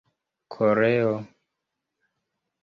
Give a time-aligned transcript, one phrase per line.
[0.53, 1.13] koreo